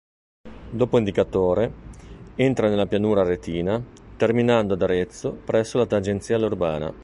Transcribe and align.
Dopo 0.71 0.97
Indicatore, 0.97 1.71
entra 2.33 2.69
nella 2.69 2.87
pianura 2.87 3.21
aretina, 3.21 3.79
terminando 4.17 4.73
ad 4.73 4.81
Arezzo, 4.81 5.31
presso 5.33 5.77
la 5.77 5.85
tangenziale 5.85 6.45
urbana. 6.45 6.91